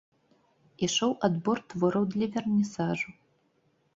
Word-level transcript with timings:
Ішоў 0.87 1.11
адбор 1.27 1.57
твораў 1.73 2.03
для 2.15 2.27
вернісажу. 2.37 3.09